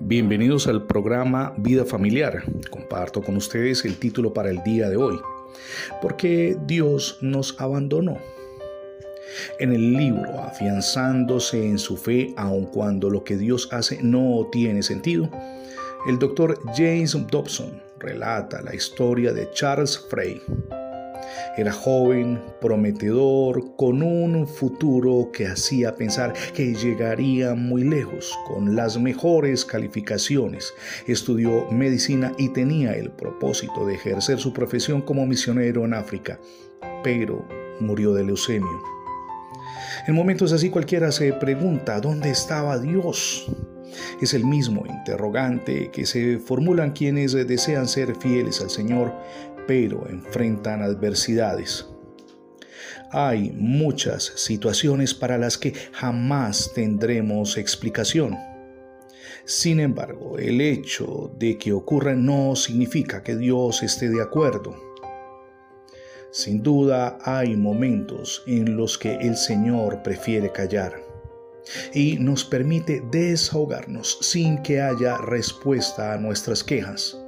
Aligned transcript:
Bienvenidos 0.00 0.68
al 0.68 0.86
programa 0.86 1.52
Vida 1.56 1.84
Familiar. 1.84 2.44
Comparto 2.70 3.20
con 3.20 3.36
ustedes 3.36 3.84
el 3.84 3.98
título 3.98 4.32
para 4.32 4.48
el 4.48 4.62
día 4.62 4.88
de 4.88 4.96
hoy. 4.96 5.18
Porque 6.00 6.56
Dios 6.66 7.18
nos 7.20 7.60
abandonó. 7.60 8.16
En 9.58 9.72
el 9.72 9.94
libro 9.94 10.40
Afianzándose 10.40 11.66
en 11.66 11.78
su 11.78 11.96
fe 11.96 12.32
aun 12.36 12.66
cuando 12.66 13.10
lo 13.10 13.24
que 13.24 13.36
Dios 13.36 13.68
hace 13.72 14.00
no 14.00 14.48
tiene 14.52 14.84
sentido, 14.84 15.28
el 16.06 16.18
doctor 16.20 16.60
James 16.76 17.16
Dobson 17.28 17.82
relata 17.98 18.62
la 18.62 18.76
historia 18.76 19.32
de 19.32 19.50
Charles 19.50 19.98
Frey 20.08 20.40
era 21.58 21.72
joven, 21.72 22.40
prometedor, 22.60 23.74
con 23.76 24.02
un 24.02 24.46
futuro 24.46 25.30
que 25.32 25.48
hacía 25.48 25.96
pensar 25.96 26.32
que 26.54 26.72
llegaría 26.72 27.54
muy 27.54 27.82
lejos, 27.82 28.32
con 28.46 28.76
las 28.76 28.96
mejores 28.96 29.64
calificaciones. 29.64 30.72
Estudió 31.08 31.68
medicina 31.70 32.32
y 32.38 32.50
tenía 32.50 32.92
el 32.92 33.10
propósito 33.10 33.84
de 33.86 33.94
ejercer 33.94 34.38
su 34.38 34.52
profesión 34.52 35.02
como 35.02 35.26
misionero 35.26 35.84
en 35.84 35.94
África, 35.94 36.38
pero 37.02 37.44
murió 37.80 38.14
de 38.14 38.24
leucemia. 38.24 38.78
En 40.06 40.14
momentos 40.14 40.52
así 40.52 40.70
cualquiera 40.70 41.10
se 41.10 41.32
pregunta, 41.32 42.00
¿dónde 42.00 42.30
estaba 42.30 42.78
Dios? 42.78 43.50
Es 44.20 44.32
el 44.32 44.44
mismo 44.44 44.84
interrogante 44.86 45.90
que 45.90 46.06
se 46.06 46.38
formulan 46.38 46.92
quienes 46.92 47.32
desean 47.32 47.88
ser 47.88 48.14
fieles 48.14 48.60
al 48.60 48.70
Señor, 48.70 49.12
pero 49.68 50.08
enfrentan 50.08 50.80
adversidades. 50.82 51.86
Hay 53.12 53.52
muchas 53.52 54.24
situaciones 54.34 55.12
para 55.12 55.36
las 55.36 55.58
que 55.58 55.74
jamás 55.92 56.72
tendremos 56.74 57.58
explicación. 57.58 58.34
Sin 59.44 59.78
embargo, 59.78 60.38
el 60.38 60.62
hecho 60.62 61.30
de 61.38 61.58
que 61.58 61.74
ocurran 61.74 62.24
no 62.24 62.56
significa 62.56 63.22
que 63.22 63.36
Dios 63.36 63.82
esté 63.82 64.08
de 64.08 64.22
acuerdo. 64.22 64.74
Sin 66.32 66.62
duda 66.62 67.18
hay 67.22 67.54
momentos 67.54 68.42
en 68.46 68.74
los 68.74 68.96
que 68.96 69.16
el 69.16 69.36
Señor 69.36 70.02
prefiere 70.02 70.50
callar 70.50 70.94
y 71.92 72.16
nos 72.18 72.42
permite 72.42 73.02
desahogarnos 73.10 74.18
sin 74.22 74.62
que 74.62 74.80
haya 74.80 75.18
respuesta 75.18 76.14
a 76.14 76.18
nuestras 76.18 76.64
quejas. 76.64 77.18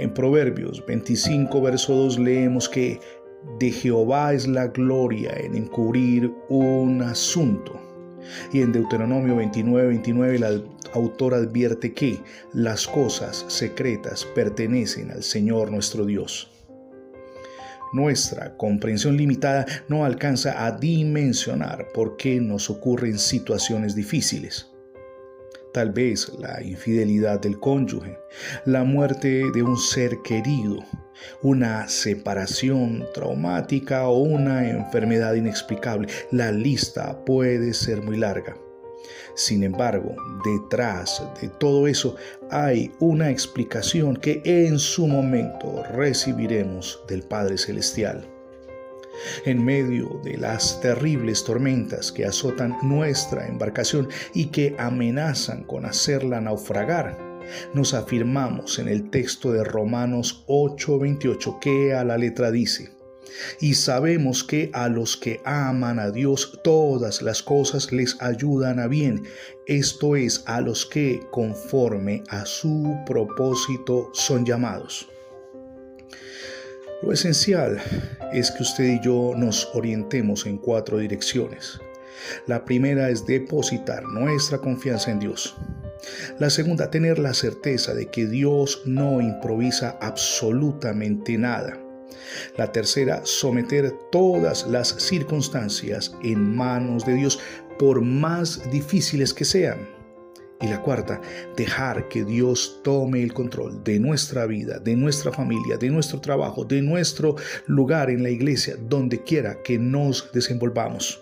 En 0.00 0.14
Proverbios 0.14 0.82
25, 0.86 1.60
verso 1.60 1.94
2 1.94 2.18
leemos 2.20 2.70
que 2.70 2.98
de 3.58 3.70
Jehová 3.70 4.32
es 4.32 4.48
la 4.48 4.68
gloria 4.68 5.30
en 5.36 5.54
encubrir 5.54 6.32
un 6.48 7.02
asunto. 7.02 7.78
Y 8.50 8.62
en 8.62 8.72
Deuteronomio 8.72 9.36
29, 9.36 9.88
29 9.88 10.38
la 10.38 10.62
autora 10.94 11.36
advierte 11.36 11.92
que 11.92 12.18
las 12.54 12.86
cosas 12.86 13.44
secretas 13.48 14.24
pertenecen 14.34 15.10
al 15.10 15.22
Señor 15.22 15.70
nuestro 15.70 16.06
Dios. 16.06 16.50
Nuestra 17.92 18.56
comprensión 18.56 19.18
limitada 19.18 19.66
no 19.88 20.06
alcanza 20.06 20.64
a 20.64 20.72
dimensionar 20.72 21.88
por 21.92 22.16
qué 22.16 22.40
nos 22.40 22.70
ocurren 22.70 23.18
situaciones 23.18 23.94
difíciles. 23.94 24.69
Tal 25.72 25.92
vez 25.92 26.32
la 26.38 26.60
infidelidad 26.62 27.40
del 27.40 27.60
cónyuge, 27.60 28.18
la 28.64 28.82
muerte 28.82 29.44
de 29.54 29.62
un 29.62 29.76
ser 29.76 30.18
querido, 30.22 30.78
una 31.42 31.86
separación 31.86 33.06
traumática 33.14 34.08
o 34.08 34.18
una 34.18 34.68
enfermedad 34.68 35.34
inexplicable. 35.34 36.08
La 36.32 36.50
lista 36.50 37.24
puede 37.24 37.72
ser 37.72 38.02
muy 38.02 38.16
larga. 38.16 38.56
Sin 39.36 39.62
embargo, 39.62 40.16
detrás 40.44 41.22
de 41.40 41.48
todo 41.48 41.86
eso 41.86 42.16
hay 42.50 42.90
una 42.98 43.30
explicación 43.30 44.16
que 44.16 44.42
en 44.44 44.78
su 44.78 45.06
momento 45.06 45.84
recibiremos 45.92 47.02
del 47.06 47.22
Padre 47.22 47.56
Celestial. 47.56 48.28
En 49.44 49.64
medio 49.64 50.20
de 50.24 50.36
las 50.36 50.80
terribles 50.80 51.44
tormentas 51.44 52.12
que 52.12 52.24
azotan 52.24 52.76
nuestra 52.82 53.46
embarcación 53.46 54.08
y 54.34 54.46
que 54.46 54.74
amenazan 54.78 55.64
con 55.64 55.84
hacerla 55.84 56.40
naufragar, 56.40 57.18
nos 57.74 57.94
afirmamos 57.94 58.78
en 58.78 58.88
el 58.88 59.10
texto 59.10 59.52
de 59.52 59.64
Romanos 59.64 60.44
8:28 60.46 61.58
que 61.60 61.94
a 61.94 62.04
la 62.04 62.18
letra 62.18 62.50
dice, 62.50 62.90
y 63.60 63.74
sabemos 63.74 64.44
que 64.44 64.70
a 64.72 64.88
los 64.88 65.16
que 65.16 65.40
aman 65.44 65.98
a 65.98 66.10
Dios 66.10 66.60
todas 66.64 67.22
las 67.22 67.42
cosas 67.42 67.92
les 67.92 68.20
ayudan 68.20 68.80
a 68.80 68.86
bien, 68.86 69.22
esto 69.66 70.16
es, 70.16 70.42
a 70.46 70.60
los 70.60 70.86
que 70.86 71.20
conforme 71.30 72.22
a 72.28 72.44
su 72.44 72.96
propósito 73.06 74.10
son 74.12 74.44
llamados. 74.44 75.08
Lo 77.02 77.12
esencial 77.12 77.80
es 78.32 78.50
que 78.50 78.62
usted 78.62 78.84
y 78.84 79.00
yo 79.00 79.32
nos 79.34 79.70
orientemos 79.74 80.44
en 80.44 80.58
cuatro 80.58 80.98
direcciones. 80.98 81.80
La 82.46 82.62
primera 82.64 83.08
es 83.08 83.24
depositar 83.24 84.04
nuestra 84.04 84.58
confianza 84.58 85.10
en 85.10 85.18
Dios. 85.18 85.56
La 86.38 86.50
segunda, 86.50 86.90
tener 86.90 87.18
la 87.18 87.32
certeza 87.32 87.94
de 87.94 88.06
que 88.06 88.26
Dios 88.26 88.82
no 88.84 89.22
improvisa 89.22 89.96
absolutamente 90.02 91.38
nada. 91.38 91.78
La 92.58 92.70
tercera, 92.70 93.22
someter 93.24 93.92
todas 94.12 94.66
las 94.66 94.88
circunstancias 94.88 96.14
en 96.22 96.54
manos 96.54 97.06
de 97.06 97.14
Dios, 97.14 97.40
por 97.78 98.02
más 98.02 98.70
difíciles 98.70 99.32
que 99.32 99.46
sean. 99.46 99.99
Y 100.60 100.68
la 100.68 100.82
cuarta, 100.82 101.20
dejar 101.56 102.08
que 102.08 102.24
Dios 102.24 102.80
tome 102.84 103.22
el 103.22 103.32
control 103.32 103.82
de 103.82 103.98
nuestra 103.98 104.44
vida, 104.46 104.78
de 104.78 104.94
nuestra 104.94 105.32
familia, 105.32 105.78
de 105.78 105.88
nuestro 105.88 106.20
trabajo, 106.20 106.64
de 106.64 106.82
nuestro 106.82 107.36
lugar 107.66 108.10
en 108.10 108.22
la 108.22 108.30
iglesia, 108.30 108.76
donde 108.78 109.22
quiera 109.22 109.62
que 109.62 109.78
nos 109.78 110.30
desenvolvamos. 110.32 111.20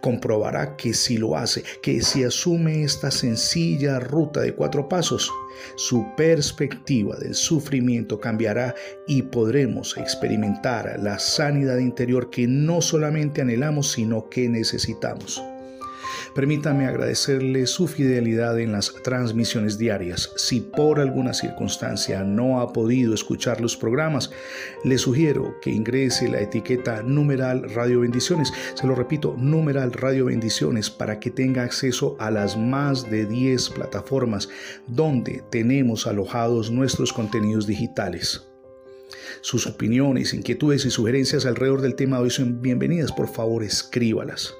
Comprobará 0.00 0.76
que 0.76 0.94
si 0.94 1.16
lo 1.16 1.36
hace, 1.36 1.62
que 1.82 2.02
si 2.02 2.24
asume 2.24 2.82
esta 2.82 3.10
sencilla 3.10 4.00
ruta 4.00 4.40
de 4.40 4.54
cuatro 4.54 4.88
pasos, 4.88 5.30
su 5.76 6.06
perspectiva 6.16 7.16
del 7.16 7.34
sufrimiento 7.34 8.18
cambiará 8.18 8.74
y 9.06 9.22
podremos 9.22 9.96
experimentar 9.96 10.98
la 11.00 11.18
sanidad 11.18 11.78
interior 11.78 12.30
que 12.30 12.46
no 12.46 12.80
solamente 12.80 13.42
anhelamos, 13.42 13.92
sino 13.92 14.28
que 14.28 14.48
necesitamos. 14.48 15.42
Permítame 16.34 16.86
agradecerle 16.86 17.66
su 17.66 17.88
fidelidad 17.88 18.58
en 18.60 18.72
las 18.72 18.94
transmisiones 19.02 19.78
diarias. 19.78 20.32
Si 20.36 20.60
por 20.60 21.00
alguna 21.00 21.34
circunstancia 21.34 22.22
no 22.22 22.60
ha 22.60 22.72
podido 22.72 23.14
escuchar 23.14 23.60
los 23.60 23.76
programas, 23.76 24.30
le 24.84 24.96
sugiero 24.96 25.56
que 25.60 25.70
ingrese 25.70 26.28
la 26.28 26.40
etiqueta 26.40 27.02
numeral 27.02 27.68
Radio 27.74 28.00
Bendiciones. 28.00 28.52
Se 28.74 28.86
lo 28.86 28.94
repito, 28.94 29.34
numeral 29.36 29.92
Radio 29.92 30.26
Bendiciones 30.26 30.88
para 30.88 31.18
que 31.18 31.30
tenga 31.30 31.64
acceso 31.64 32.16
a 32.20 32.30
las 32.30 32.56
más 32.56 33.10
de 33.10 33.26
10 33.26 33.70
plataformas 33.70 34.48
donde 34.86 35.42
tenemos 35.50 36.06
alojados 36.06 36.70
nuestros 36.70 37.12
contenidos 37.12 37.66
digitales. 37.66 38.46
Sus 39.40 39.66
opiniones, 39.66 40.34
inquietudes 40.34 40.84
y 40.84 40.90
sugerencias 40.90 41.46
alrededor 41.46 41.80
del 41.80 41.94
tema 41.94 42.20
hoy 42.20 42.30
son 42.30 42.62
bienvenidas. 42.62 43.10
Por 43.10 43.28
favor, 43.28 43.64
escríbalas. 43.64 44.54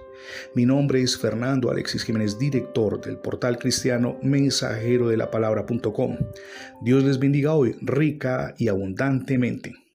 Mi 0.55 0.67
nombre 0.67 1.03
es 1.03 1.19
Fernando 1.19 1.71
Alexis 1.71 2.05
Jiménez, 2.05 2.39
director 2.39 3.01
del 3.01 3.19
portal 3.19 3.59
cristiano 3.59 4.19
mensajero 4.23 5.09
de 5.09 5.17
la 5.17 5.31
palabra.com. 5.31 6.17
Dios 6.83 7.05
les 7.05 7.19
bendiga 7.19 7.55
hoy 7.55 7.77
rica 7.81 8.55
y 8.59 8.69
abundantemente. 8.69 9.80